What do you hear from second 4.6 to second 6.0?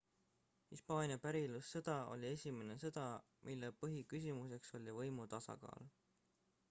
oli võimu tasakaal